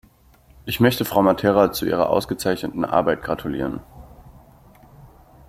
[0.65, 3.81] Ich möchte Frau Matera zu ihrer ausgezeichneten Arbeit gratulieren.